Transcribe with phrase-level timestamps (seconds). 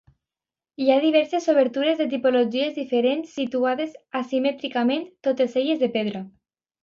[0.83, 6.23] Hi ha diverses obertures de tipologies diferents situades asimètricament, totes elles de pedra.